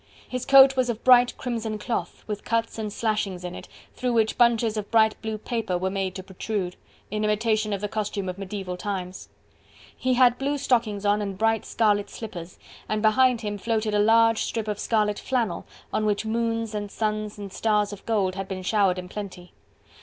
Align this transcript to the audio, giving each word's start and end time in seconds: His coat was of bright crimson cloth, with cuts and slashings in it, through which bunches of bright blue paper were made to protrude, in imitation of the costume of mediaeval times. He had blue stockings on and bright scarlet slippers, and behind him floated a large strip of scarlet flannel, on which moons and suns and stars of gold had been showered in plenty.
His 0.27 0.47
coat 0.47 0.75
was 0.75 0.89
of 0.89 1.03
bright 1.03 1.37
crimson 1.37 1.77
cloth, 1.77 2.23
with 2.25 2.43
cuts 2.43 2.79
and 2.79 2.91
slashings 2.91 3.43
in 3.43 3.53
it, 3.53 3.67
through 3.93 4.13
which 4.13 4.35
bunches 4.35 4.75
of 4.75 4.89
bright 4.89 5.15
blue 5.21 5.37
paper 5.37 5.77
were 5.77 5.91
made 5.91 6.15
to 6.15 6.23
protrude, 6.23 6.75
in 7.11 7.23
imitation 7.23 7.71
of 7.71 7.81
the 7.81 7.87
costume 7.87 8.27
of 8.27 8.39
mediaeval 8.39 8.77
times. 8.77 9.29
He 9.95 10.15
had 10.15 10.39
blue 10.39 10.57
stockings 10.57 11.05
on 11.05 11.21
and 11.21 11.37
bright 11.37 11.65
scarlet 11.67 12.09
slippers, 12.09 12.57
and 12.89 13.03
behind 13.03 13.41
him 13.41 13.59
floated 13.59 13.93
a 13.93 13.99
large 13.99 14.41
strip 14.41 14.67
of 14.67 14.79
scarlet 14.79 15.19
flannel, 15.19 15.67
on 15.93 16.07
which 16.07 16.25
moons 16.25 16.73
and 16.73 16.89
suns 16.89 17.37
and 17.37 17.53
stars 17.53 17.93
of 17.93 18.03
gold 18.07 18.33
had 18.33 18.47
been 18.47 18.63
showered 18.63 18.97
in 18.97 19.07
plenty. 19.07 19.53